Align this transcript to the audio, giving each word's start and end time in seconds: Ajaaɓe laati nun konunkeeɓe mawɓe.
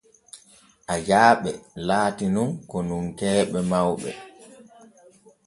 Ajaaɓe 0.93 1.51
laati 1.87 2.25
nun 2.33 2.49
konunkeeɓe 2.69 3.59
mawɓe. 3.71 4.09